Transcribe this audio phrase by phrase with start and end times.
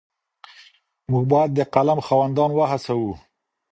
[1.11, 3.13] موږ بايد د قلم خاوندان وهڅوو.